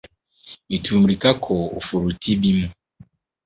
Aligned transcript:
Mituu 0.69 0.95
mmirika 0.99 1.29
kɔɔ 1.43 1.63
ɔforote 1.77 2.31
bi 2.41 2.49
mu. 2.57 2.67